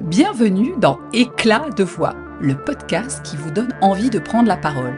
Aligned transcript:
Bienvenue 0.00 0.74
dans 0.78 1.00
Éclat 1.12 1.70
de 1.70 1.82
voix, 1.82 2.14
le 2.40 2.56
podcast 2.56 3.20
qui 3.24 3.36
vous 3.36 3.50
donne 3.50 3.74
envie 3.80 4.10
de 4.10 4.20
prendre 4.20 4.46
la 4.46 4.56
parole. 4.56 4.96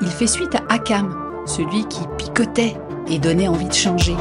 Il 0.00 0.06
fait 0.06 0.28
suite 0.28 0.54
à 0.54 0.62
Akam, 0.68 1.42
celui 1.44 1.88
qui 1.88 2.02
picotait 2.16 2.76
et 3.08 3.18
donnait 3.18 3.48
envie 3.48 3.66
de 3.66 3.72
changer. 3.72 4.14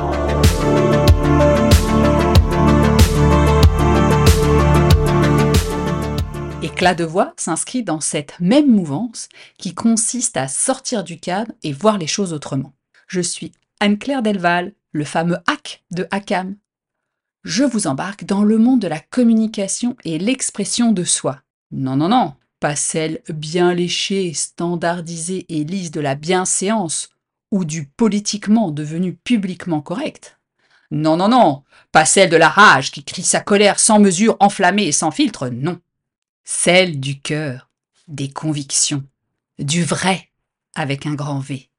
Éclat 6.64 6.96
de 6.96 7.04
voix 7.04 7.34
s'inscrit 7.38 7.84
dans 7.84 8.00
cette 8.00 8.40
même 8.40 8.72
mouvance 8.72 9.30
qui 9.60 9.76
consiste 9.76 10.36
à 10.36 10.48
sortir 10.48 11.04
du 11.04 11.20
cadre 11.20 11.52
et 11.62 11.74
voir 11.74 12.00
les 12.00 12.08
choses 12.08 12.34
autrement. 12.34 12.74
Je 13.08 13.22
suis 13.22 13.52
Anne-Claire 13.80 14.24
Delval, 14.24 14.74
le 14.94 15.04
fameux 15.04 15.38
hack 15.46 15.84
de 15.92 16.08
Akam. 16.10 16.56
Je 17.48 17.64
vous 17.64 17.88
embarque 17.88 18.26
dans 18.26 18.44
le 18.44 18.58
monde 18.58 18.82
de 18.82 18.90
la 18.90 19.00
communication 19.00 19.96
et 20.04 20.20
l'expression 20.20 20.92
de 20.92 21.06
soi. 21.06 21.40
Non, 21.72 21.96
non, 21.96 22.10
non, 22.10 22.34
pas 22.60 22.76
celle 22.76 23.22
bien 23.30 23.74
léchée, 23.74 24.34
standardisée 24.34 25.46
et 25.48 25.64
lisse 25.64 25.92
de 25.92 26.02
la 26.02 26.16
bienséance 26.16 27.08
ou 27.52 27.64
du 27.64 27.86
politiquement 27.86 28.70
devenu 28.70 29.14
publiquement 29.14 29.80
correct. 29.80 30.38
Non, 30.92 31.16
non, 31.16 31.30
non, 31.30 31.64
pas 31.94 32.04
celle 32.04 32.30
de 32.30 32.36
la 32.36 32.50
rage 32.50 32.92
qui 32.92 33.06
crie 33.06 33.24
sa 33.24 33.40
colère 33.40 33.80
sans 33.80 34.00
mesure, 34.00 34.36
enflammée 34.42 34.88
et 34.88 34.92
sans 34.92 35.12
filtre, 35.12 35.48
non. 35.48 35.80
Celle 36.44 37.00
du 37.00 37.22
cœur, 37.22 37.70
des 38.10 38.30
convictions, 38.30 39.06
du 39.58 39.86
vrai 39.86 40.28
avec 40.76 41.06
un 41.06 41.14
grand 41.14 41.40
V. 41.40 41.70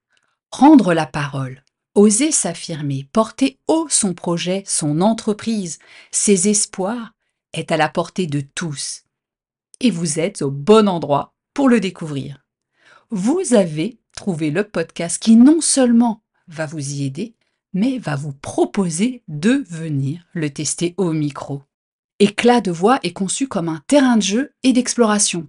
Prendre 0.49 0.95
la 0.95 1.05
parole, 1.05 1.63
oser 1.99 2.31
s'affirmer, 2.31 3.09
porter 3.13 3.59
haut 3.67 3.89
son 3.91 4.15
projet, 4.15 4.63
son 4.67 5.01
entreprise, 5.01 5.81
ses 6.13 6.49
espoirs, 6.49 7.13
est 7.53 7.73
à 7.73 7.77
la 7.77 7.89
portée 7.89 8.29
de 8.29 8.41
tous. 8.41 9.03
Et 9.81 9.91
vous 9.91 10.21
êtes 10.21 10.43
au 10.43 10.51
bon 10.53 10.89
endroit 10.89 11.35
pour 11.55 11.69
le 11.69 11.81
découvrir. 11.81 12.47
Vous 13.11 13.53
avez 13.53 13.99
trouvé 14.15 14.53
le 14.53 14.63
podcast 14.63 15.21
qui 15.21 15.35
non 15.35 15.61
seulement 15.61 16.23
va 16.47 16.67
vous 16.67 16.93
y 16.93 17.05
aider, 17.05 17.35
mais 17.73 17.99
va 17.99 18.15
vous 18.15 18.33
proposer 18.33 19.25
de 19.27 19.65
venir 19.69 20.25
le 20.35 20.51
tester 20.51 20.95
au 20.99 21.13
micro. 21.13 21.63
Éclat 22.21 22.61
de 22.61 22.71
voix 22.71 23.01
est 23.03 23.13
conçu 23.13 23.49
comme 23.49 23.69
un 23.69 23.83
terrain 23.89 24.17
de 24.17 24.23
jeu 24.23 24.53
et 24.63 24.73
d'exploration. 24.73 25.49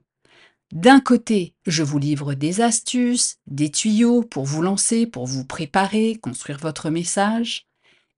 D'un 0.71 0.99
côté, 0.99 1.55
je 1.65 1.81
vous 1.81 1.97
livre 1.97 2.35
des 2.35 2.61
astuces, 2.61 3.37
des 3.47 3.71
tuyaux 3.71 4.21
pour 4.21 4.45
vous 4.45 4.61
lancer, 4.61 5.07
pour 5.07 5.25
vous 5.25 5.43
préparer, 5.43 6.19
construire 6.21 6.59
votre 6.59 6.91
message. 6.91 7.65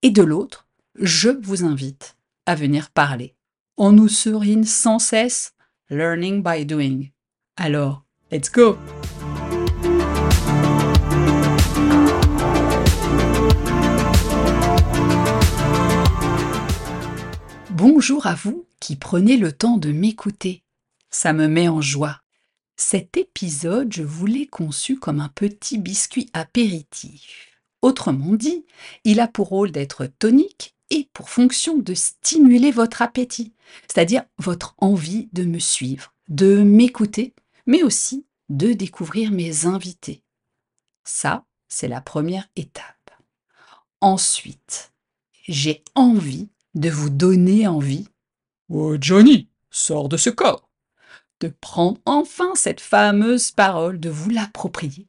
Et 0.02 0.10
de 0.10 0.22
l'autre, 0.22 0.68
je 1.00 1.30
vous 1.30 1.64
invite 1.64 2.18
à 2.46 2.56
venir 2.56 2.90
parler. 2.90 3.36
On 3.78 3.94
nous 3.94 4.10
serine 4.10 4.66
sans 4.66 5.00
cesse 5.00 5.54
Learning 5.90 6.44
by 6.44 6.66
Doing. 6.66 7.12
Alors, 7.56 8.04
let's 8.34 8.52
go 8.52 8.78
Bonjour 17.70 18.28
à 18.28 18.36
vous 18.36 18.68
qui 18.82 18.98
prenez 18.98 19.38
le 19.38 19.54
temps 19.54 19.78
de 19.78 19.94
m'écouter. 19.94 20.64
Ça 21.10 21.32
me 21.32 21.48
met 21.48 21.70
en 21.70 21.80
joie. 21.80 22.22
Cet 22.84 23.16
épisode, 23.16 23.94
je 23.94 24.02
voulais 24.02 24.48
conçu 24.48 24.98
comme 24.98 25.20
un 25.20 25.30
petit 25.30 25.78
biscuit 25.78 26.32
apéritif. 26.34 27.62
Autrement 27.84 28.34
dit, 28.34 28.66
il 29.04 29.20
a 29.20 29.28
pour 29.28 29.50
rôle 29.50 29.72
d'être 29.72 30.08
tonique 30.08 30.76
et 30.90 31.08
pour 31.14 31.30
fonction 31.30 31.78
de 31.78 31.94
stimuler 31.94 32.72
votre 32.72 33.04
appétit, 33.04 33.54
c'est-à-dire 33.88 34.24
votre 34.40 34.74
envie 34.80 35.30
de 35.32 35.44
me 35.44 35.60
suivre, 35.60 36.16
de 36.28 36.64
m'écouter, 36.64 37.36
mais 37.68 37.84
aussi 37.84 38.26
de 38.50 38.74
découvrir 38.74 39.32
mes 39.32 39.68
invités. 39.68 40.24
Ça, 41.04 41.46
c'est 41.70 41.88
la 41.88 42.02
première 42.02 42.50
étape. 42.56 43.12
Ensuite, 44.02 44.92
j'ai 45.48 45.84
envie 45.94 46.50
de 46.74 46.90
vous 46.90 47.12
donner 47.12 47.68
envie. 47.68 48.08
Oh 48.70 48.98
Johnny, 49.00 49.48
sors 49.70 50.10
de 50.10 50.18
ce 50.18 50.32
corps 50.32 50.71
de 51.42 51.50
prendre 51.50 52.00
enfin 52.06 52.54
cette 52.56 52.80
fameuse 52.80 53.52
parole, 53.52 54.00
de 54.00 54.10
vous 54.10 54.30
l'approprier, 54.30 55.08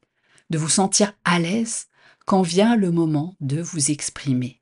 de 0.51 0.59
vous 0.59 0.69
sentir 0.69 1.13
à 1.25 1.39
l'aise 1.39 1.87
quand 2.27 2.43
vient 2.43 2.75
le 2.75 2.91
moment 2.91 3.37
de 3.41 3.61
vous 3.61 3.91
exprimer. 3.91 4.61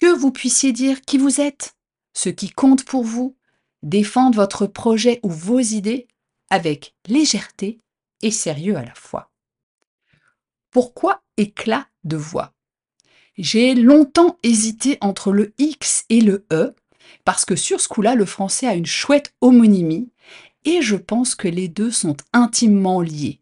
Que 0.00 0.12
vous 0.12 0.32
puissiez 0.32 0.72
dire 0.72 1.02
qui 1.02 1.18
vous 1.18 1.40
êtes, 1.40 1.76
ce 2.14 2.30
qui 2.30 2.50
compte 2.50 2.84
pour 2.84 3.04
vous, 3.04 3.36
défendre 3.82 4.36
votre 4.36 4.66
projet 4.66 5.20
ou 5.22 5.30
vos 5.30 5.60
idées 5.60 6.08
avec 6.50 6.94
légèreté 7.06 7.80
et 8.22 8.30
sérieux 8.30 8.76
à 8.76 8.84
la 8.84 8.94
fois. 8.94 9.30
Pourquoi 10.70 11.22
éclat 11.36 11.86
de 12.04 12.16
voix? 12.16 12.52
J'ai 13.36 13.74
longtemps 13.74 14.38
hésité 14.42 14.96
entre 15.00 15.32
le 15.32 15.52
X 15.58 16.04
et 16.08 16.20
le 16.20 16.46
E, 16.52 16.74
parce 17.24 17.44
que 17.44 17.56
sur 17.56 17.80
ce 17.80 17.88
coup-là, 17.88 18.14
le 18.14 18.24
français 18.24 18.66
a 18.66 18.74
une 18.74 18.86
chouette 18.86 19.34
homonymie 19.40 20.10
et 20.64 20.82
je 20.82 20.96
pense 20.96 21.34
que 21.34 21.48
les 21.48 21.68
deux 21.68 21.90
sont 21.90 22.16
intimement 22.32 23.00
liés. 23.00 23.40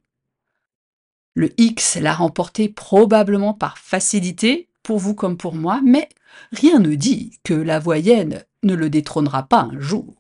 Le 1.34 1.50
X 1.58 1.96
l'a 1.96 2.12
remporté 2.14 2.68
probablement 2.68 3.54
par 3.54 3.78
facilité, 3.78 4.68
pour 4.82 4.98
vous 4.98 5.14
comme 5.14 5.36
pour 5.36 5.54
moi, 5.54 5.80
mais 5.84 6.08
rien 6.50 6.78
ne 6.78 6.94
dit 6.94 7.38
que 7.44 7.54
la 7.54 7.78
voyenne 7.78 8.44
ne 8.62 8.74
le 8.74 8.90
détrônera 8.90 9.44
pas 9.44 9.62
un 9.62 9.80
jour. 9.80 10.14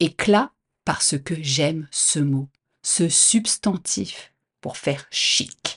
Éclat 0.00 0.52
parce 0.84 1.18
que 1.18 1.34
j'aime 1.40 1.88
ce 1.90 2.18
mot, 2.18 2.48
ce 2.82 3.08
substantif, 3.08 4.32
pour 4.60 4.76
faire 4.76 5.06
chic. 5.10 5.75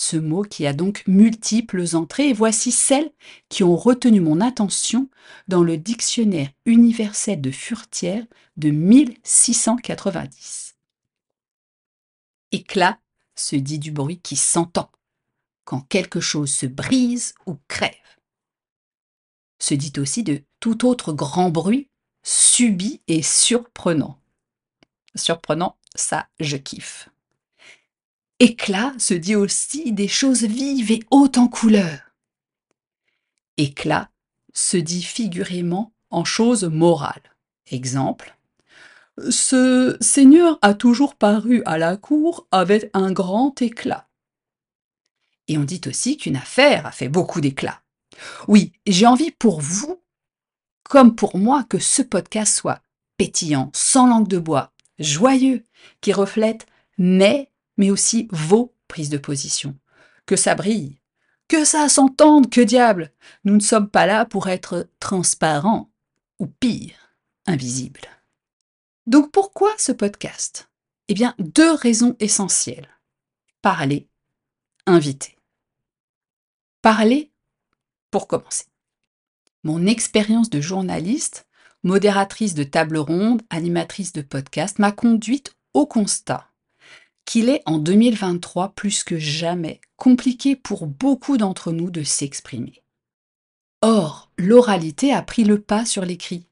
Ce 0.00 0.16
mot 0.16 0.42
qui 0.42 0.64
a 0.64 0.72
donc 0.72 1.02
multiples 1.08 1.96
entrées, 1.96 2.28
et 2.28 2.32
voici 2.32 2.70
celles 2.70 3.10
qui 3.48 3.64
ont 3.64 3.74
retenu 3.74 4.20
mon 4.20 4.40
attention 4.40 5.10
dans 5.48 5.64
le 5.64 5.76
dictionnaire 5.76 6.50
universel 6.66 7.40
de 7.40 7.50
Furtière 7.50 8.24
de 8.56 8.70
1690. 8.70 10.76
Éclat 12.52 13.00
se 13.34 13.56
dit 13.56 13.80
du 13.80 13.90
bruit 13.90 14.20
qui 14.20 14.36
s'entend, 14.36 14.92
quand 15.64 15.80
quelque 15.80 16.20
chose 16.20 16.54
se 16.54 16.66
brise 16.66 17.34
ou 17.46 17.56
crève. 17.66 17.90
Se 19.58 19.74
dit 19.74 19.94
aussi 19.98 20.22
de 20.22 20.44
tout 20.60 20.86
autre 20.86 21.12
grand 21.12 21.50
bruit 21.50 21.88
subi 22.22 23.02
et 23.08 23.22
surprenant. 23.22 24.20
Surprenant, 25.16 25.76
ça 25.96 26.28
je 26.38 26.56
kiffe. 26.56 27.08
Éclat 28.40 28.92
se 28.98 29.14
dit 29.14 29.34
aussi 29.34 29.92
des 29.92 30.06
choses 30.06 30.44
vives 30.44 30.92
et 30.92 31.02
hautes 31.10 31.38
en 31.38 31.48
couleur. 31.48 32.12
Éclat 33.56 34.10
se 34.52 34.76
dit 34.76 35.02
figurément 35.02 35.92
en 36.10 36.24
choses 36.24 36.62
morales. 36.62 37.34
Exemple. 37.70 38.36
Ce 39.28 39.96
seigneur 40.00 40.56
a 40.62 40.74
toujours 40.74 41.16
paru 41.16 41.62
à 41.66 41.78
la 41.78 41.96
cour 41.96 42.46
avec 42.52 42.90
un 42.94 43.10
grand 43.10 43.60
éclat. 43.60 44.08
Et 45.48 45.58
on 45.58 45.64
dit 45.64 45.80
aussi 45.86 46.16
qu'une 46.16 46.36
affaire 46.36 46.86
a 46.86 46.92
fait 46.92 47.08
beaucoup 47.08 47.40
d'éclat. 47.40 47.82
Oui, 48.46 48.72
j'ai 48.86 49.06
envie 49.06 49.32
pour 49.32 49.60
vous, 49.60 50.00
comme 50.88 51.16
pour 51.16 51.36
moi, 51.38 51.64
que 51.64 51.80
ce 51.80 52.02
podcast 52.02 52.54
soit 52.54 52.82
pétillant, 53.16 53.70
sans 53.74 54.06
langue 54.06 54.28
de 54.28 54.38
bois, 54.38 54.72
joyeux, 55.00 55.66
qui 56.00 56.12
reflète 56.12 56.66
mes 56.98 57.50
mais 57.78 57.90
aussi 57.90 58.28
vos 58.30 58.74
prises 58.88 59.08
de 59.08 59.16
position. 59.16 59.74
Que 60.26 60.36
ça 60.36 60.54
brille, 60.54 60.98
que 61.48 61.64
ça 61.64 61.88
s'entende, 61.88 62.50
que 62.50 62.60
diable 62.60 63.10
Nous 63.44 63.54
ne 63.54 63.60
sommes 63.60 63.88
pas 63.88 64.04
là 64.04 64.26
pour 64.26 64.48
être 64.48 64.90
transparents, 65.00 65.90
ou 66.38 66.46
pire, 66.46 67.14
invisibles. 67.46 68.08
Donc 69.06 69.32
pourquoi 69.32 69.72
ce 69.78 69.92
podcast? 69.92 70.68
Eh 71.08 71.14
bien, 71.14 71.34
deux 71.38 71.72
raisons 71.72 72.14
essentielles. 72.20 72.88
Parler, 73.62 74.08
inviter. 74.86 75.36
Parler, 76.82 77.32
pour 78.10 78.26
commencer. 78.26 78.66
Mon 79.64 79.86
expérience 79.86 80.50
de 80.50 80.60
journaliste, 80.60 81.46
modératrice 81.82 82.54
de 82.54 82.64
table 82.64 82.98
ronde, 82.98 83.42
animatrice 83.50 84.12
de 84.12 84.22
podcast, 84.22 84.78
m'a 84.78 84.92
conduite 84.92 85.54
au 85.74 85.86
constat 85.86 86.47
qu'il 87.28 87.50
est 87.50 87.60
en 87.66 87.76
2023 87.76 88.70
plus 88.70 89.04
que 89.04 89.18
jamais 89.18 89.82
compliqué 89.98 90.56
pour 90.56 90.86
beaucoup 90.86 91.36
d'entre 91.36 91.72
nous 91.72 91.90
de 91.90 92.02
s'exprimer. 92.02 92.82
Or, 93.82 94.30
l'oralité 94.38 95.12
a 95.12 95.20
pris 95.20 95.44
le 95.44 95.60
pas 95.60 95.84
sur 95.84 96.06
l'écrit, 96.06 96.46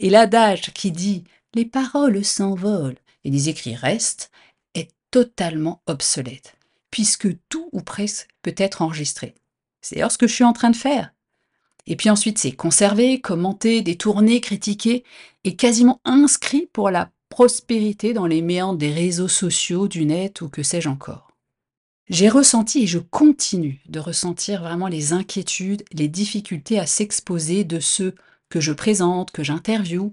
et 0.00 0.08
l'adage 0.08 0.72
qui 0.72 0.92
dit 0.92 1.24
les 1.52 1.66
paroles 1.66 2.24
s'envolent 2.24 2.96
et 3.24 3.30
les 3.30 3.50
écrits 3.50 3.74
restent 3.74 4.30
est 4.74 4.92
totalement 5.10 5.82
obsolète, 5.86 6.56
puisque 6.90 7.28
tout 7.50 7.68
ou 7.72 7.82
presque 7.82 8.26
peut 8.40 8.54
être 8.56 8.80
enregistré. 8.80 9.34
C'est 9.82 9.96
d'ailleurs 9.96 10.10
ce 10.10 10.16
que 10.16 10.26
je 10.26 10.34
suis 10.34 10.44
en 10.44 10.54
train 10.54 10.70
de 10.70 10.76
faire. 10.76 11.12
Et 11.86 11.96
puis 11.96 12.08
ensuite, 12.08 12.38
c'est 12.38 12.52
conservé, 12.52 13.20
commenté, 13.20 13.82
détourné, 13.82 14.40
critiqué 14.40 15.04
et 15.44 15.54
quasiment 15.54 16.00
inscrit 16.06 16.70
pour 16.72 16.88
la 16.88 17.10
prospérité 17.34 18.12
dans 18.12 18.28
les 18.28 18.42
méandres 18.42 18.78
des 18.78 18.92
réseaux 18.92 19.26
sociaux, 19.26 19.88
du 19.88 20.04
net 20.04 20.40
ou 20.40 20.48
que 20.48 20.62
sais-je 20.62 20.88
encore. 20.88 21.32
J'ai 22.08 22.28
ressenti 22.28 22.84
et 22.84 22.86
je 22.86 23.00
continue 23.00 23.82
de 23.88 23.98
ressentir 23.98 24.62
vraiment 24.62 24.86
les 24.86 25.12
inquiétudes, 25.12 25.82
les 25.92 26.06
difficultés 26.06 26.78
à 26.78 26.86
s'exposer 26.86 27.64
de 27.64 27.80
ceux 27.80 28.14
que 28.50 28.60
je 28.60 28.70
présente, 28.70 29.32
que 29.32 29.42
j'interviewe, 29.42 30.12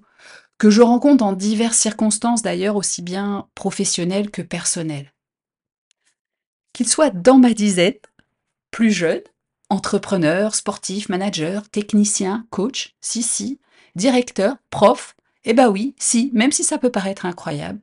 que 0.58 0.72
je 0.72 0.82
rencontre 0.82 1.24
en 1.24 1.34
diverses 1.34 1.78
circonstances 1.78 2.42
d'ailleurs 2.42 2.76
aussi 2.76 3.04
bien 3.04 3.48
professionnelles 3.54 4.32
que 4.32 4.42
personnelles. 4.42 5.14
Qu'ils 6.74 6.90
soient 6.90 7.12
dans 7.12 7.38
ma 7.38 7.54
disette, 7.54 8.08
plus 8.72 8.90
jeunes, 8.90 9.22
entrepreneurs, 9.70 10.56
sportifs, 10.56 11.08
managers, 11.08 11.62
techniciens, 11.72 12.48
coachs, 12.50 12.96
si 13.00 13.22
si, 13.22 13.60
directeurs, 13.96 14.56
profs, 14.72 15.16
eh 15.44 15.54
ben 15.54 15.70
oui, 15.70 15.96
si, 15.98 16.30
même 16.34 16.52
si 16.52 16.64
ça 16.64 16.78
peut 16.78 16.92
paraître 16.92 17.26
incroyable, 17.26 17.82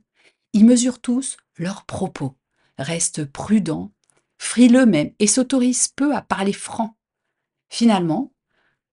ils 0.52 0.64
mesurent 0.64 1.00
tous 1.00 1.36
leurs 1.56 1.84
propos, 1.84 2.36
restent 2.78 3.24
prudents, 3.24 3.92
frileux 4.38 4.86
même 4.86 5.12
et 5.18 5.26
s'autorisent 5.26 5.88
peu 5.88 6.14
à 6.14 6.22
parler 6.22 6.52
franc. 6.52 6.96
Finalement, 7.68 8.32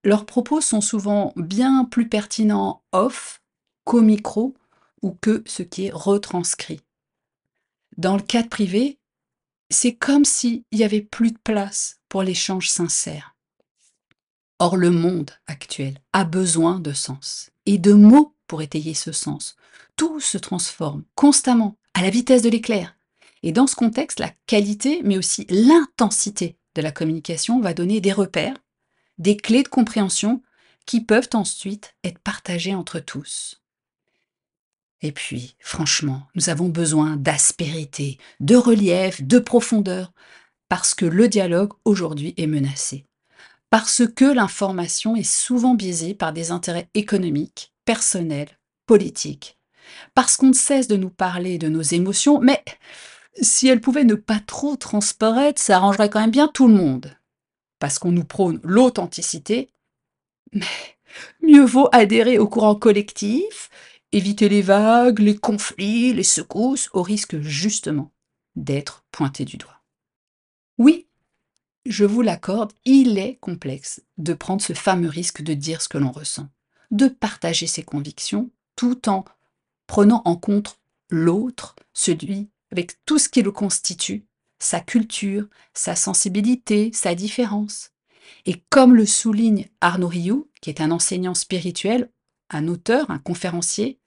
leurs 0.04 0.26
propos 0.26 0.62
sont 0.62 0.82
souvent 0.82 1.34
bien 1.36 1.86
plus 1.86 2.10
pertinents 2.10 2.84
off 2.92 3.42
qu'au 3.84 4.02
micro 4.02 4.56
ou 5.02 5.12
que 5.12 5.44
ce 5.46 5.64
qui 5.64 5.86
est 5.86 5.94
retranscrit. 5.94 6.82
Dans 7.98 8.16
le 8.16 8.22
cadre 8.22 8.50
privé, 8.50 9.00
c'est 9.70 9.96
comme 9.96 10.26
s'il 10.26 10.64
n'y 10.72 10.84
avait 10.84 11.02
plus 11.02 11.32
de 11.32 11.38
place 11.38 12.00
pour 12.10 12.24
l'échange 12.24 12.70
sincère. 12.70 13.36
Or, 14.60 14.78
le 14.78 14.92
monde 14.92 15.32
actuel 15.48 16.00
a 16.14 16.24
besoin 16.24 16.80
de 16.80 16.94
sens 16.94 17.52
et 17.66 17.78
de 17.78 17.94
mots 17.94 18.35
pour 18.48 18.62
étayer 18.62 18.94
ce 18.94 19.12
sens. 19.12 19.56
Tout 19.96 20.20
se 20.20 20.38
transforme 20.38 21.04
constamment, 21.16 21.78
à 21.94 22.02
la 22.02 22.10
vitesse 22.10 22.42
de 22.42 22.50
l'éclair. 22.50 22.96
Et 23.44 23.52
dans 23.52 23.68
ce 23.68 23.76
contexte, 23.76 24.20
la 24.20 24.32
qualité, 24.48 25.02
mais 25.04 25.18
aussi 25.18 25.46
l'intensité 25.50 26.58
de 26.76 26.82
la 26.82 26.92
communication 26.92 27.62
va 27.62 27.74
donner 27.74 28.02
des 28.02 28.12
repères, 28.12 28.58
des 29.18 29.38
clés 29.38 29.64
de 29.64 29.68
compréhension 29.70 30.42
qui 30.86 31.02
peuvent 31.02 31.30
ensuite 31.34 31.96
être 32.04 32.20
partagées 32.20 32.76
entre 32.76 33.00
tous. 33.00 33.62
Et 35.02 35.12
puis, 35.12 35.56
franchement, 35.60 36.28
nous 36.36 36.50
avons 36.50 36.70
besoin 36.70 37.16
d'aspérité, 37.16 38.18
de 38.40 38.56
relief, 38.56 39.22
de 39.22 39.40
profondeur, 39.40 40.12
parce 40.68 40.96
que 40.96 41.06
le 41.06 41.28
dialogue 41.28 41.74
aujourd'hui 41.86 42.34
est 42.38 42.48
menacé. 42.48 43.06
Parce 43.70 44.04
que 44.08 44.26
l'information 44.26 45.16
est 45.16 45.24
souvent 45.24 45.76
biaisée 45.76 46.14
par 46.14 46.34
des 46.34 46.52
intérêts 46.52 46.90
économiques, 46.94 47.75
personnels, 47.86 48.60
politiques. 48.86 49.58
Parce 50.14 50.38
qu'on 50.38 50.48
ne 50.48 50.54
cesse 50.54 50.88
de 50.88 50.96
nous 50.96 51.10
parler 51.10 51.58
de 51.58 51.70
nos 51.70 51.82
émotions, 51.82 52.40
mais 52.40 52.64
si 53.42 53.68
elles 53.68 53.82
pouvaient 53.82 54.04
ne 54.04 54.16
pas 54.16 54.40
trop 54.40 54.76
transparaître, 54.76 55.62
ça 55.62 55.78
arrangerait 55.78 56.10
quand 56.10 56.22
même 56.22 56.32
bien 56.32 56.48
tout 56.48 56.68
le 56.68 56.74
monde. 56.74 57.16
Parce 57.80 58.00
qu'on 58.00 58.12
nous 58.12 58.26
prône 58.26 58.60
l'authenticité, 58.64 59.70
mais 60.54 60.66
mieux 61.42 61.66
vaut 61.66 61.90
adhérer 61.92 62.40
au 62.40 62.48
courant 62.48 62.76
collectif 62.76 63.70
éviter 64.16 64.48
les 64.48 64.62
vagues, 64.62 65.20
les 65.20 65.36
conflits, 65.36 66.14
les 66.14 66.24
secousses, 66.24 66.90
au 66.94 67.04
risque 67.04 67.40
justement 67.42 68.12
d'être 68.56 69.04
pointé 69.12 69.44
du 69.44 69.58
doigt. 69.58 69.82
Oui, 70.78 71.08
je 71.86 72.06
vous 72.06 72.22
l'accorde, 72.22 72.72
il 72.86 73.18
est 73.18 73.36
complexe 73.36 74.02
de 74.18 74.34
prendre 74.34 74.62
ce 74.62 74.74
fameux 74.74 75.10
risque 75.10 75.42
de 75.42 75.54
dire 75.54 75.82
ce 75.82 75.90
que 75.90 75.98
l'on 75.98 76.12
ressent, 76.12 76.48
de 76.96 77.08
partager 77.08 77.68
ses 77.68 77.84
convictions 77.84 78.50
tout 78.76 79.10
en 79.10 79.26
prenant 79.88 80.22
en 80.26 80.36
compte 80.36 80.80
l'autre, 81.10 81.76
celui 81.94 82.50
avec 82.72 83.04
tout 83.06 83.20
ce 83.20 83.30
qui 83.30 83.42
le 83.42 83.52
constitue, 83.52 84.26
sa 84.60 84.80
culture, 84.80 85.48
sa 85.74 85.96
sensibilité, 85.96 86.92
sa 86.94 87.14
différence. 87.14 87.92
Et 88.46 88.64
comme 88.70 88.96
le 88.96 89.06
souligne 89.06 89.68
Arnaud 89.82 90.08
Rioux, 90.08 90.50
qui 90.62 90.70
est 90.70 90.82
un 90.82 90.92
enseignant 90.92 91.36
spirituel, 91.36 92.10
un 92.50 92.68
auteur, 92.68 93.12
un 93.12 93.20
conférencier, 93.20 94.00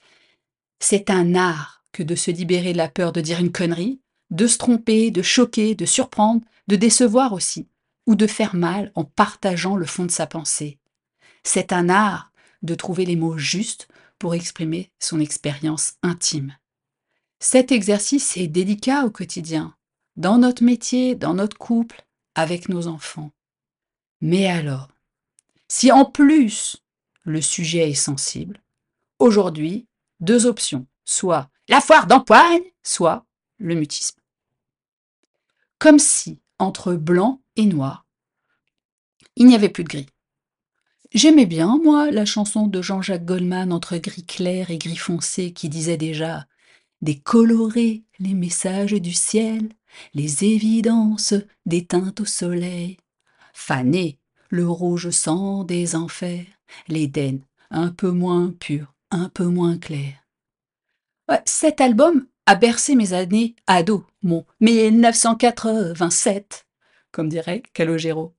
c'est 0.80 1.10
un 1.10 1.34
art 1.34 1.84
que 1.92 2.02
de 2.02 2.14
se 2.14 2.30
libérer 2.30 2.72
de 2.72 2.78
la 2.78 2.88
peur 2.88 3.12
de 3.12 3.20
dire 3.20 3.40
une 3.40 3.52
connerie, 3.52 4.00
de 4.30 4.46
se 4.46 4.58
tromper, 4.58 5.10
de 5.10 5.22
choquer, 5.22 5.74
de 5.74 5.86
surprendre, 5.86 6.42
de 6.68 6.76
décevoir 6.76 7.32
aussi, 7.32 7.68
ou 8.06 8.14
de 8.14 8.26
faire 8.26 8.54
mal 8.54 8.92
en 8.94 9.04
partageant 9.04 9.76
le 9.76 9.86
fond 9.86 10.04
de 10.04 10.10
sa 10.10 10.26
pensée. 10.26 10.78
C'est 11.42 11.72
un 11.72 11.88
art 11.88 12.32
de 12.62 12.74
trouver 12.74 13.04
les 13.04 13.16
mots 13.16 13.38
justes 13.38 13.88
pour 14.18 14.34
exprimer 14.34 14.90
son 14.98 15.20
expérience 15.20 15.94
intime. 16.02 16.56
Cet 17.40 17.70
exercice 17.70 18.36
est 18.36 18.48
délicat 18.48 19.04
au 19.04 19.10
quotidien, 19.10 19.76
dans 20.16 20.38
notre 20.38 20.64
métier, 20.64 21.14
dans 21.14 21.34
notre 21.34 21.56
couple, 21.56 22.04
avec 22.34 22.68
nos 22.68 22.88
enfants. 22.88 23.30
Mais 24.20 24.46
alors, 24.46 24.88
si 25.68 25.92
en 25.92 26.04
plus 26.04 26.82
le 27.22 27.40
sujet 27.40 27.90
est 27.90 27.94
sensible, 27.94 28.60
aujourd'hui, 29.18 29.86
deux 30.20 30.46
options, 30.46 30.86
soit 31.04 31.50
la 31.68 31.80
foire 31.80 32.06
d'empoigne, 32.06 32.62
soit 32.82 33.24
le 33.58 33.74
mutisme. 33.74 34.20
Comme 35.78 35.98
si, 35.98 36.40
entre 36.58 36.94
blanc 36.94 37.40
et 37.54 37.66
noir, 37.66 38.04
il 39.36 39.46
n'y 39.46 39.54
avait 39.54 39.68
plus 39.68 39.84
de 39.84 39.88
gris. 39.88 40.08
J'aimais 41.14 41.46
bien, 41.46 41.78
moi, 41.82 42.10
la 42.10 42.26
chanson 42.26 42.66
de 42.66 42.82
Jean-Jacques 42.82 43.24
Goldman 43.24 43.72
entre 43.72 43.96
gris 43.96 44.24
clair 44.24 44.70
et 44.70 44.76
gris 44.76 44.96
foncé 44.96 45.52
qui 45.52 45.70
disait 45.70 45.96
déjà 45.96 46.46
Décolorer 47.00 48.02
les 48.18 48.34
messages 48.34 48.92
du 48.92 49.12
ciel, 49.12 49.70
les 50.12 50.44
évidences 50.44 51.34
des 51.64 51.86
teintes 51.86 52.20
au 52.20 52.24
soleil, 52.24 52.98
faner 53.54 54.18
le 54.50 54.68
rouge 54.68 55.10
sang 55.10 55.64
des 55.64 55.96
enfers, 55.96 56.46
l'Éden 56.88 57.40
un 57.70 57.88
peu 57.88 58.10
moins 58.10 58.52
pur, 58.58 58.94
un 59.10 59.28
peu 59.28 59.46
moins 59.46 59.78
clair. 59.78 60.14
cet 61.44 61.80
album 61.80 62.26
a 62.46 62.54
bercé 62.54 62.94
mes 62.94 63.12
années 63.12 63.54
ado, 63.66 64.06
mon 64.22 64.44
1987, 64.60 66.66
comme 67.12 67.28
dirait 67.28 67.62
Calogero. 67.72 68.34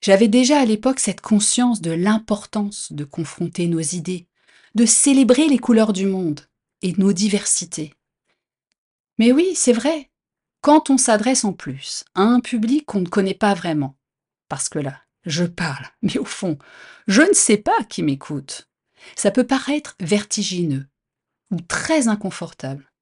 J'avais 0.00 0.28
déjà 0.28 0.60
à 0.60 0.64
l'époque 0.64 1.00
cette 1.00 1.20
conscience 1.20 1.80
de 1.80 1.90
l'importance 1.90 2.92
de 2.92 3.04
confronter 3.04 3.66
nos 3.66 3.80
idées, 3.80 4.28
de 4.74 4.86
célébrer 4.86 5.48
les 5.48 5.58
couleurs 5.58 5.92
du 5.92 6.06
monde 6.06 6.40
et 6.82 6.92
nos 6.98 7.12
diversités. 7.12 7.94
Mais 9.18 9.32
oui, 9.32 9.52
c'est 9.54 9.72
vrai, 9.72 10.10
quand 10.60 10.90
on 10.90 10.98
s'adresse 10.98 11.44
en 11.44 11.52
plus 11.52 12.04
à 12.14 12.22
un 12.22 12.40
public 12.40 12.86
qu'on 12.86 13.00
ne 13.00 13.08
connaît 13.08 13.34
pas 13.34 13.54
vraiment, 13.54 13.96
parce 14.48 14.68
que 14.68 14.78
là, 14.78 15.02
je 15.24 15.44
parle, 15.44 15.86
mais 16.02 16.18
au 16.18 16.24
fond, 16.24 16.58
je 17.06 17.22
ne 17.22 17.32
sais 17.32 17.58
pas 17.58 17.84
qui 17.88 18.02
m'écoute. 18.02 18.68
Ça 19.16 19.30
peut 19.30 19.46
paraître 19.46 19.96
vertigineux 20.00 20.86
ou 21.50 21.60
très 21.60 22.08
inconfortable. 22.08 22.92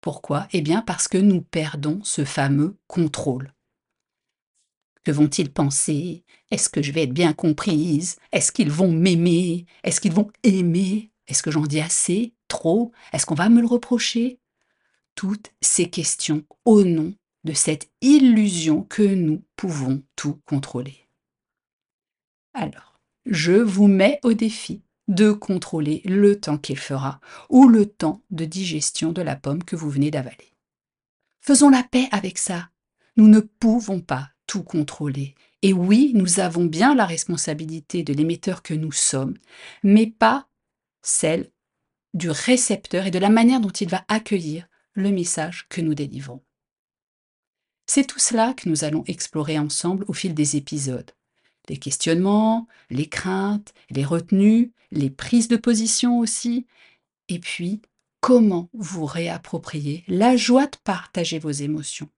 Pourquoi? 0.00 0.48
Eh 0.52 0.60
bien 0.60 0.82
parce 0.82 1.08
que 1.08 1.16
nous 1.16 1.40
perdons 1.40 2.02
ce 2.04 2.24
fameux 2.24 2.76
contrôle. 2.86 3.53
Que 5.04 5.12
vont-ils 5.12 5.52
penser? 5.52 6.24
Est-ce 6.50 6.68
que 6.68 6.82
je 6.82 6.92
vais 6.92 7.02
être 7.02 7.12
bien 7.12 7.34
comprise? 7.34 8.16
Est-ce 8.32 8.52
qu'ils 8.52 8.70
vont 8.70 8.90
m'aimer? 8.90 9.66
Est-ce 9.82 10.00
qu'ils 10.00 10.12
vont 10.12 10.30
aimer? 10.42 11.10
Est-ce 11.28 11.42
que 11.42 11.50
j'en 11.50 11.66
dis 11.66 11.80
assez? 11.80 12.34
Trop? 12.48 12.92
Est-ce 13.12 13.26
qu'on 13.26 13.34
va 13.34 13.48
me 13.48 13.60
le 13.60 13.66
reprocher? 13.66 14.40
Toutes 15.14 15.52
ces 15.60 15.90
questions 15.90 16.44
au 16.64 16.84
nom 16.84 17.14
de 17.44 17.52
cette 17.52 17.90
illusion 18.00 18.82
que 18.82 19.02
nous 19.02 19.44
pouvons 19.56 20.02
tout 20.16 20.40
contrôler. 20.46 21.08
Alors, 22.54 23.00
je 23.26 23.52
vous 23.52 23.86
mets 23.86 24.20
au 24.22 24.32
défi 24.32 24.82
de 25.08 25.32
contrôler 25.32 26.00
le 26.04 26.40
temps 26.40 26.56
qu'il 26.56 26.78
fera 26.78 27.20
ou 27.50 27.68
le 27.68 27.86
temps 27.86 28.22
de 28.30 28.46
digestion 28.46 29.12
de 29.12 29.22
la 29.22 29.36
pomme 29.36 29.62
que 29.62 29.76
vous 29.76 29.90
venez 29.90 30.10
d'avaler. 30.10 30.56
Faisons 31.40 31.68
la 31.68 31.82
paix 31.82 32.08
avec 32.10 32.38
ça. 32.38 32.70
Nous 33.16 33.28
ne 33.28 33.40
pouvons 33.40 34.00
pas 34.00 34.30
contrôler. 34.62 35.34
Et 35.62 35.72
oui, 35.72 36.12
nous 36.14 36.40
avons 36.40 36.64
bien 36.64 36.94
la 36.94 37.06
responsabilité 37.06 38.02
de 38.02 38.12
l'émetteur 38.12 38.62
que 38.62 38.74
nous 38.74 38.92
sommes, 38.92 39.36
mais 39.82 40.06
pas 40.06 40.48
celle 41.02 41.50
du 42.12 42.30
récepteur 42.30 43.06
et 43.06 43.10
de 43.10 43.18
la 43.18 43.30
manière 43.30 43.60
dont 43.60 43.70
il 43.70 43.88
va 43.88 44.04
accueillir 44.08 44.68
le 44.92 45.10
message 45.10 45.66
que 45.68 45.80
nous 45.80 45.94
délivrons. 45.94 46.42
C'est 47.86 48.06
tout 48.06 48.18
cela 48.18 48.54
que 48.54 48.68
nous 48.68 48.84
allons 48.84 49.04
explorer 49.06 49.58
ensemble 49.58 50.04
au 50.08 50.12
fil 50.12 50.34
des 50.34 50.56
épisodes 50.56 51.10
les 51.68 51.76
questionnements, 51.78 52.66
les 52.90 53.08
craintes, 53.08 53.72
les 53.90 54.04
retenues, 54.04 54.72
les 54.90 55.10
prises 55.10 55.48
de 55.48 55.56
position 55.56 56.18
aussi, 56.18 56.66
et 57.28 57.38
puis 57.38 57.80
comment 58.20 58.68
vous 58.72 59.06
réapproprier 59.06 60.04
la 60.08 60.36
joie 60.36 60.66
de 60.66 60.76
partager 60.84 61.38
vos 61.38 61.50
émotions, 61.50 62.10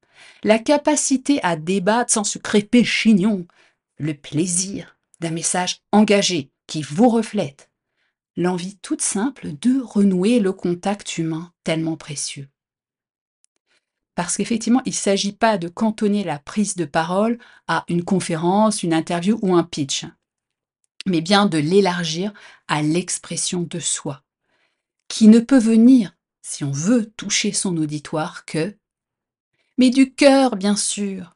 la 0.43 0.59
capacité 0.59 1.43
à 1.43 1.57
débattre 1.57 2.13
sans 2.13 2.25
se 2.25 2.39
crêper 2.39 2.85
chignon, 2.85 3.47
le 3.99 4.15
plaisir 4.15 4.97
d'un 5.21 5.31
message 5.31 5.81
engagé 5.93 6.51
qui 6.67 6.83
vous 6.83 7.09
reflète, 7.09 7.71
l'envie 8.37 8.77
toute 8.79 9.03
simple 9.03 9.53
de 9.61 9.81
renouer 9.81 10.41
le 10.41 10.53
contact 10.53 11.19
humain 11.19 11.53
tellement 11.65 11.97
précieux. 11.97 12.49
Parce 14.15 14.37
qu'effectivement, 14.37 14.83
il 14.87 14.91
ne 14.91 14.95
s'agit 14.95 15.33
pas 15.33 15.59
de 15.59 15.69
cantonner 15.69 16.25
la 16.25 16.39
prise 16.39 16.75
de 16.75 16.87
parole 16.87 17.39
à 17.69 17.85
une 17.89 18.05
conférence, 18.05 18.83
une 18.83 18.95
interview 18.95 19.39
ou 19.43 19.55
un 19.55 19.63
pitch, 19.63 20.07
mais 21.07 21.21
bien 21.21 21.47
de 21.47 21.59
l'élargir 21.59 22.33
à 22.67 22.83
l'expression 22.83 23.63
de 23.63 23.79
soi, 23.79 24.23
qui 25.09 25.29
ne 25.29 25.39
peut 25.39 25.59
venir, 25.59 26.15
si 26.43 26.65
on 26.65 26.73
veut 26.73 27.13
toucher 27.17 27.53
son 27.53 27.77
auditoire, 27.77 28.45
que 28.45 28.77
mais 29.79 29.91
du 29.91 30.13
cœur, 30.15 30.57
bien 30.57 30.77
sûr. 30.77 31.35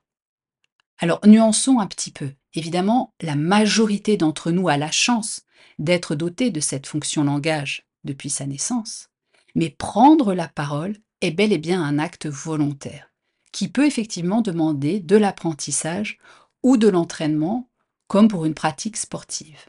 Alors, 0.99 1.21
nuançons 1.27 1.79
un 1.79 1.87
petit 1.87 2.11
peu. 2.11 2.31
Évidemment, 2.55 3.15
la 3.21 3.37
majorité 3.37 4.17
d'entre 4.17 4.51
nous 4.51 4.69
a 4.69 4.77
la 4.77 4.91
chance 4.91 5.43
d'être 5.79 6.15
doté 6.15 6.51
de 6.51 6.61
cette 6.61 6.87
fonction 6.87 7.25
langage 7.25 7.87
depuis 8.05 8.31
sa 8.31 8.47
naissance. 8.47 9.09
Mais 9.55 9.71
prendre 9.71 10.35
la 10.35 10.49
parole 10.49 10.97
est 11.21 11.31
bel 11.31 11.53
et 11.53 11.59
bien 11.59 11.83
un 11.83 11.99
acte 11.99 12.27
volontaire, 12.27 13.11
qui 13.53 13.69
peut 13.69 13.87
effectivement 13.87 14.43
demander 14.43 15.01
de 15.01 15.17
l'apprentissage 15.17 16.19
ou 16.63 16.77
de 16.77 16.89
l'entraînement, 16.89 17.69
comme 18.07 18.29
pour 18.29 18.45
une 18.45 18.55
pratique 18.55 18.97
sportive. 18.97 19.67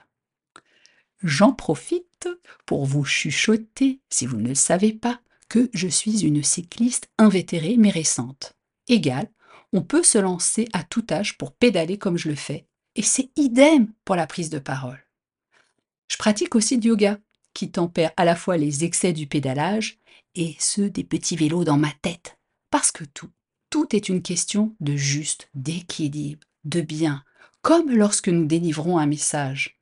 J'en 1.24 1.54
profite 1.54 2.28
pour 2.66 2.86
vous 2.86 3.06
chuchoter, 3.06 4.00
si 4.10 4.26
vous 4.26 4.38
ne 4.38 4.48
le 4.50 4.56
savez 4.56 4.94
pas, 4.94 5.20
que 5.50 5.70
je 5.74 5.88
suis 5.88 6.26
une 6.26 6.44
cycliste 6.44 7.10
invétérée 7.18 7.76
mais 7.78 7.90
récente. 7.90 8.54
Égal, 8.88 9.30
on 9.74 9.82
peut 9.82 10.04
se 10.04 10.18
lancer 10.18 10.68
à 10.74 10.84
tout 10.84 11.06
âge 11.12 11.38
pour 11.38 11.54
pédaler 11.54 11.98
comme 11.98 12.18
je 12.18 12.30
le 12.30 12.36
fais, 12.36 12.66
et 12.96 13.04
c'est 13.04 13.30
idem 13.36 13.92
pour 14.06 14.16
la 14.16 14.28
prise 14.28 14.50
de 14.50 14.60
parole. 14.60 15.06
Je 16.10 16.18
pratique 16.18 16.56
aussi 16.56 16.78
du 16.78 16.90
yoga, 16.90 17.20
qui 17.54 17.72
tempère 17.72 18.12
à 18.18 18.26
la 18.26 18.36
fois 18.36 18.58
les 18.58 18.84
excès 18.84 19.14
du 19.14 19.28
pédalage 19.28 19.98
et 20.36 20.56
ceux 20.60 20.90
des 20.90 21.04
petits 21.04 21.36
vélos 21.36 21.64
dans 21.64 21.78
ma 21.78 21.92
tête. 22.02 22.38
Parce 22.70 22.92
que 22.92 23.04
tout, 23.04 23.30
tout 23.70 23.96
est 23.96 24.10
une 24.10 24.22
question 24.22 24.76
de 24.80 24.96
juste, 24.96 25.50
d'équilibre, 25.54 26.46
de 26.66 26.82
bien, 26.82 27.24
comme 27.62 27.92
lorsque 27.92 28.30
nous 28.30 28.46
délivrons 28.46 28.98
un 28.98 29.06
message. 29.06 29.80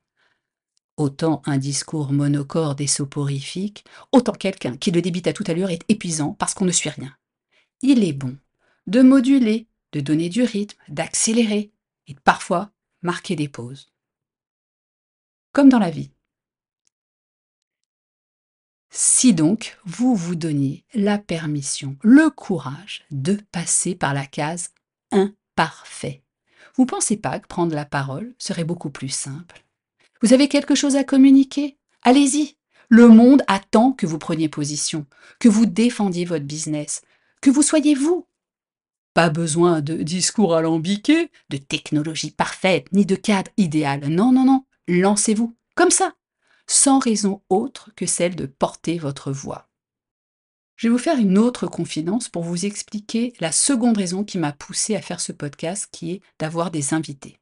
Autant 0.96 1.42
un 1.46 1.58
discours 1.58 2.12
monocorde 2.12 2.80
et 2.80 2.86
soporifique, 2.86 3.84
autant 4.12 4.32
quelqu'un 4.32 4.76
qui 4.76 4.90
le 4.90 5.02
débite 5.02 5.26
à 5.26 5.32
toute 5.32 5.48
allure 5.48 5.70
est 5.70 5.84
épuisant 5.88 6.34
parce 6.38 6.54
qu'on 6.54 6.66
ne 6.66 6.72
suit 6.72 6.90
rien. 6.90 7.14
Il 7.82 8.04
est 8.04 8.12
bon 8.12 8.36
de 8.86 9.02
moduler, 9.02 9.68
de 9.92 10.00
donner 10.00 10.28
du 10.28 10.42
rythme, 10.42 10.78
d'accélérer 10.88 11.72
et 12.06 12.14
parfois 12.14 12.70
marquer 13.02 13.36
des 13.36 13.48
pauses. 13.48 13.92
Comme 15.52 15.68
dans 15.68 15.78
la 15.78 15.90
vie. 15.90 16.10
Si 18.90 19.34
donc 19.34 19.78
vous 19.84 20.16
vous 20.16 20.34
donniez 20.34 20.84
la 20.94 21.18
permission, 21.18 21.96
le 22.02 22.28
courage 22.30 23.04
de 23.10 23.38
passer 23.52 23.94
par 23.94 24.14
la 24.14 24.26
case 24.26 24.70
imparfait, 25.12 26.24
vous 26.74 26.86
pensez 26.86 27.16
pas 27.16 27.38
que 27.38 27.46
prendre 27.46 27.74
la 27.74 27.84
parole 27.84 28.34
serait 28.38 28.64
beaucoup 28.64 28.90
plus 28.90 29.08
simple? 29.08 29.64
Vous 30.22 30.32
avez 30.32 30.48
quelque 30.48 30.74
chose 30.74 30.96
à 30.96 31.04
communiquer? 31.04 31.78
Allez-y 32.02 32.56
Le 32.88 33.08
monde 33.08 33.42
attend 33.46 33.92
que 33.92 34.06
vous 34.06 34.18
preniez 34.18 34.48
position, 34.48 35.06
que 35.38 35.48
vous 35.48 35.66
défendiez 35.66 36.24
votre 36.24 36.44
business, 36.44 37.02
que 37.40 37.50
vous 37.50 37.62
soyez 37.62 37.94
vous. 37.94 38.26
Pas 39.14 39.30
besoin 39.30 39.80
de 39.80 40.02
discours 40.02 40.54
alambiqués, 40.54 41.30
de 41.48 41.56
technologie 41.56 42.30
parfaite, 42.30 42.86
ni 42.92 43.04
de 43.06 43.16
cadre 43.16 43.50
idéal. 43.56 44.08
Non, 44.08 44.32
non, 44.32 44.44
non, 44.44 44.64
lancez-vous, 44.86 45.56
comme 45.74 45.90
ça, 45.90 46.14
sans 46.66 46.98
raison 46.98 47.42
autre 47.48 47.90
que 47.96 48.06
celle 48.06 48.36
de 48.36 48.46
porter 48.46 48.98
votre 48.98 49.32
voix. 49.32 49.68
Je 50.76 50.88
vais 50.88 50.92
vous 50.92 50.98
faire 50.98 51.18
une 51.18 51.36
autre 51.36 51.66
confidence 51.66 52.28
pour 52.28 52.42
vous 52.42 52.64
expliquer 52.64 53.34
la 53.40 53.52
seconde 53.52 53.98
raison 53.98 54.24
qui 54.24 54.38
m'a 54.38 54.52
poussé 54.52 54.96
à 54.96 55.02
faire 55.02 55.20
ce 55.20 55.32
podcast, 55.32 55.88
qui 55.92 56.12
est 56.12 56.22
d'avoir 56.38 56.70
des 56.70 56.94
invités. 56.94 57.38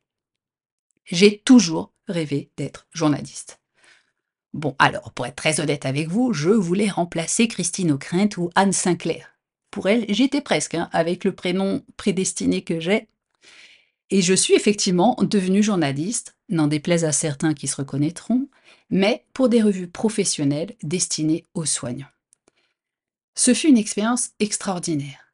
J'ai 1.05 1.39
toujours 1.39 1.93
rêvé 2.09 2.51
d'être 2.57 2.89
journaliste. 2.91 3.61
Bon, 4.55 4.75
alors, 4.79 5.13
pour 5.13 5.27
être 5.27 5.37
très 5.37 5.61
honnête 5.61 5.87
avec 5.87 6.09
vous, 6.09 6.33
je 6.33 6.51
voulais 6.51 6.89
remplacer 6.89 7.47
Christine 7.47 7.93
O'Krent 7.93 8.39
ou 8.39 8.51
Anne 8.55 8.73
Sinclair. 8.73 9.38
Pour 9.71 9.89
elle, 9.89 10.07
j'étais 10.09 10.41
presque, 10.41 10.75
hein, 10.75 10.89
avec 10.93 11.25
le 11.25 11.33
prénom 11.33 11.83
prédestiné 11.97 12.63
que 12.63 12.81
j'ai. 12.81 13.09
Et 14.11 14.23
je 14.23 14.35
suis 14.35 14.55
effectivement 14.55 15.17
devenue 15.21 15.63
journaliste, 15.63 16.37
n'en 16.49 16.67
déplaise 16.67 17.05
à 17.05 17.13
certains 17.13 17.55
qui 17.55 17.69
se 17.69 17.77
reconnaîtront, 17.77 18.49
mais 18.91 19.25
pour 19.35 19.49
des 19.49 19.63
revues 19.63 19.89
professionnelles 19.89 20.75
destinées 20.83 21.45
aux 21.55 21.67
soignants. 21.67 22.07
Ce 23.35 23.53
fut 23.55 23.69
une 23.69 23.79
expérience 23.79 24.31
extraordinaire. 24.41 25.29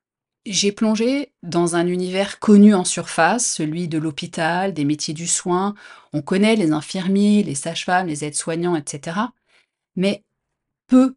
J'ai 0.47 0.73
plongé 0.73 1.33
dans 1.43 1.75
un 1.75 1.87
univers 1.87 2.38
connu 2.38 2.75
en 2.75 2.85
surface, 2.85 3.47
celui 3.47 3.88
de 3.88 3.97
l'hôpital, 3.97 4.75
des 4.75 4.85
métiers 4.85 5.14
du 5.14 5.26
soin. 5.26 5.75
On 6.12 6.21
connaît 6.21 6.57
les 6.57 6.73
infirmiers, 6.73 7.43
les 7.43 7.55
sages-femmes, 7.55 8.09
les 8.09 8.25
aides-soignants, 8.25 8.76
etc. 8.76 9.17
Mais 9.97 10.23
peu 10.87 11.14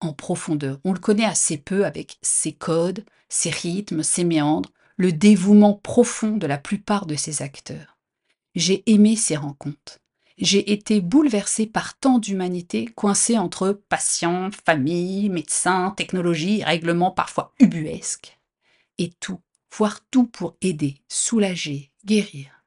en 0.00 0.12
profondeur. 0.12 0.78
On 0.84 0.92
le 0.92 0.98
connaît 0.98 1.24
assez 1.24 1.58
peu 1.58 1.84
avec 1.84 2.18
ses 2.22 2.52
codes, 2.52 3.04
ses 3.28 3.50
rythmes, 3.50 4.02
ses 4.02 4.24
méandres, 4.24 4.70
le 4.96 5.12
dévouement 5.12 5.74
profond 5.74 6.36
de 6.36 6.46
la 6.46 6.58
plupart 6.58 7.06
de 7.06 7.14
ses 7.14 7.42
acteurs. 7.42 7.98
J'ai 8.54 8.82
aimé 8.90 9.16
ces 9.16 9.36
rencontres 9.36 10.00
j'ai 10.38 10.72
été 10.72 11.00
bouleversée 11.00 11.66
par 11.66 11.98
tant 11.98 12.18
d'humanité 12.18 12.86
coincée 12.86 13.36
entre 13.36 13.72
patients, 13.72 14.50
famille, 14.64 15.28
médecins, 15.28 15.92
technologie, 15.96 16.62
règlements 16.62 17.10
parfois 17.10 17.52
ubuesques. 17.58 18.38
Et 18.98 19.10
tout, 19.20 19.40
voir 19.76 20.00
tout 20.10 20.26
pour 20.26 20.56
aider, 20.60 20.96
soulager, 21.08 21.90
guérir. 22.04 22.64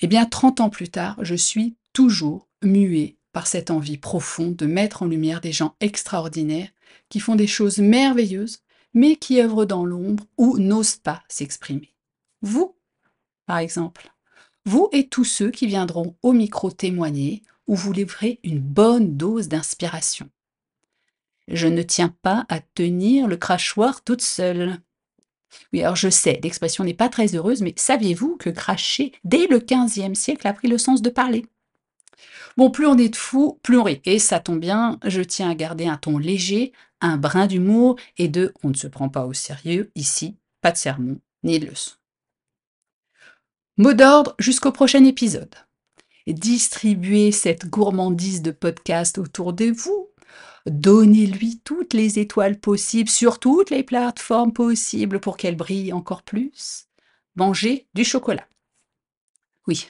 Eh 0.00 0.06
bien, 0.06 0.24
trente 0.24 0.60
ans 0.60 0.70
plus 0.70 0.88
tard, 0.88 1.18
je 1.22 1.34
suis 1.34 1.76
toujours 1.92 2.48
muée 2.62 3.18
par 3.32 3.46
cette 3.46 3.70
envie 3.70 3.98
profonde 3.98 4.56
de 4.56 4.66
mettre 4.66 5.02
en 5.02 5.06
lumière 5.06 5.40
des 5.40 5.52
gens 5.52 5.74
extraordinaires 5.80 6.70
qui 7.08 7.20
font 7.20 7.36
des 7.36 7.46
choses 7.46 7.78
merveilleuses, 7.78 8.58
mais 8.94 9.16
qui 9.16 9.40
œuvrent 9.40 9.66
dans 9.66 9.84
l'ombre 9.84 10.24
ou 10.36 10.58
n'osent 10.58 10.96
pas 10.96 11.22
s'exprimer. 11.28 11.94
Vous, 12.42 12.74
par 13.46 13.58
exemple 13.58 14.10
vous 14.66 14.88
et 14.92 15.08
tous 15.08 15.24
ceux 15.24 15.50
qui 15.50 15.66
viendront 15.66 16.16
au 16.22 16.32
micro 16.32 16.70
témoigner 16.70 17.42
ou 17.66 17.74
vous 17.74 17.92
livrez 17.92 18.40
une 18.44 18.60
bonne 18.60 19.16
dose 19.16 19.48
d'inspiration. 19.48 20.28
Je 21.48 21.66
ne 21.66 21.82
tiens 21.82 22.14
pas 22.22 22.46
à 22.48 22.60
tenir 22.60 23.26
le 23.26 23.36
crachoir 23.36 24.04
toute 24.04 24.22
seule. 24.22 24.78
Oui, 25.72 25.82
alors 25.82 25.96
je 25.96 26.10
sais, 26.10 26.38
l'expression 26.42 26.84
n'est 26.84 26.94
pas 26.94 27.08
très 27.08 27.34
heureuse, 27.34 27.62
mais 27.62 27.74
saviez-vous 27.76 28.36
que 28.36 28.50
cracher, 28.50 29.12
dès 29.24 29.46
le 29.46 29.58
XVe 29.58 30.14
siècle, 30.14 30.46
a 30.46 30.52
pris 30.52 30.68
le 30.68 30.78
sens 30.78 31.02
de 31.02 31.10
parler? 31.10 31.46
Bon, 32.56 32.70
plus 32.70 32.86
on 32.86 32.98
est 32.98 33.08
de 33.08 33.16
fous, 33.16 33.58
plus 33.62 33.78
on 33.78 33.84
rit. 33.84 34.00
Et 34.04 34.18
ça 34.18 34.40
tombe 34.40 34.60
bien, 34.60 34.98
je 35.04 35.22
tiens 35.22 35.50
à 35.50 35.54
garder 35.54 35.86
un 35.86 35.96
ton 35.96 36.18
léger, 36.18 36.72
un 37.00 37.16
brin 37.16 37.46
d'humour 37.46 37.96
et 38.18 38.28
de 38.28 38.52
on 38.62 38.70
ne 38.70 38.74
se 38.74 38.86
prend 38.86 39.08
pas 39.08 39.24
au 39.24 39.32
sérieux 39.32 39.90
ici, 39.94 40.36
pas 40.60 40.72
de 40.72 40.76
sermon 40.76 41.18
ni 41.42 41.58
de 41.58 41.66
leçon. 41.66 41.92
Mot 43.76 43.94
d'ordre 43.94 44.34
jusqu'au 44.38 44.72
prochain 44.72 45.04
épisode. 45.04 45.54
Distribuez 46.26 47.32
cette 47.32 47.66
gourmandise 47.66 48.42
de 48.42 48.50
podcast 48.50 49.16
autour 49.18 49.52
de 49.52 49.70
vous. 49.70 50.08
Donnez-lui 50.66 51.60
toutes 51.64 51.94
les 51.94 52.18
étoiles 52.18 52.60
possibles 52.60 53.08
sur 53.08 53.38
toutes 53.38 53.70
les 53.70 53.82
plateformes 53.82 54.52
possibles 54.52 55.18
pour 55.18 55.36
qu'elle 55.36 55.56
brille 55.56 55.92
encore 55.92 56.22
plus. 56.22 56.88
Mangez 57.36 57.88
du 57.94 58.04
chocolat. 58.04 58.46
Oui, 59.66 59.88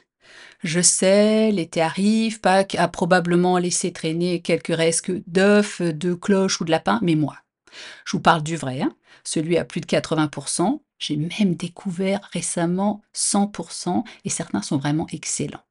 je 0.62 0.80
sais, 0.80 1.50
l'été 1.52 1.80
arrive, 1.80 2.40
Pâques 2.40 2.74
a 2.74 2.88
probablement 2.88 3.58
laissé 3.58 3.92
traîner 3.92 4.40
quelques 4.40 4.74
restes 4.74 5.10
d'œufs, 5.26 5.80
de 5.82 6.14
cloches 6.14 6.60
ou 6.60 6.64
de 6.64 6.70
lapins, 6.70 7.00
mais 7.02 7.14
moi, 7.14 7.36
je 8.04 8.12
vous 8.12 8.22
parle 8.22 8.42
du 8.42 8.56
vrai, 8.56 8.82
hein, 8.82 8.94
celui 9.24 9.56
à 9.56 9.64
plus 9.64 9.80
de 9.80 9.86
80%, 9.86 10.80
j'ai 10.98 11.16
même 11.16 11.54
découvert 11.54 12.20
récemment 12.32 13.02
100% 13.14 14.04
et 14.24 14.30
certains 14.30 14.62
sont 14.62 14.76
vraiment 14.76 15.06
excellents. 15.10 15.64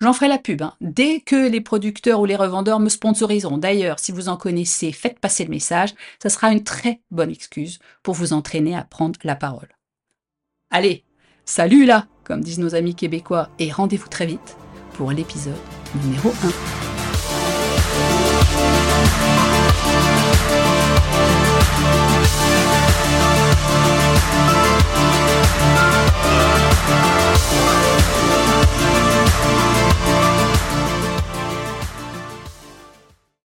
J'en 0.00 0.12
ferai 0.12 0.28
la 0.28 0.38
pub, 0.38 0.62
hein. 0.62 0.74
dès 0.80 1.20
que 1.20 1.48
les 1.48 1.60
producteurs 1.60 2.20
ou 2.20 2.24
les 2.24 2.36
revendeurs 2.36 2.78
me 2.78 2.88
sponsoriseront. 2.88 3.58
D'ailleurs, 3.58 3.98
si 3.98 4.12
vous 4.12 4.28
en 4.28 4.36
connaissez, 4.36 4.92
faites 4.92 5.18
passer 5.18 5.44
le 5.44 5.50
message, 5.50 5.92
ça 6.22 6.28
sera 6.28 6.52
une 6.52 6.62
très 6.62 7.00
bonne 7.10 7.32
excuse 7.32 7.80
pour 8.04 8.14
vous 8.14 8.32
entraîner 8.32 8.76
à 8.76 8.84
prendre 8.84 9.18
la 9.24 9.34
parole. 9.34 9.74
Allez, 10.70 11.04
Salut 11.50 11.86
là, 11.86 12.04
comme 12.24 12.42
disent 12.42 12.58
nos 12.58 12.74
amis 12.74 12.94
québécois, 12.94 13.48
et 13.58 13.72
rendez-vous 13.72 14.08
très 14.08 14.26
vite 14.26 14.58
pour 14.92 15.12
l'épisode 15.12 15.54
numéro 16.04 16.28
1. 16.28 16.32
We'll 30.04 30.27